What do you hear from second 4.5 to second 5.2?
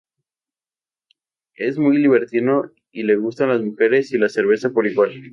por igual.